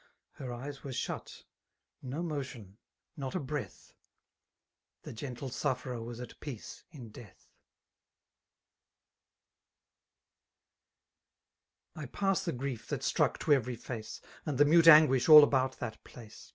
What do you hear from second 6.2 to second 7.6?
peace in death.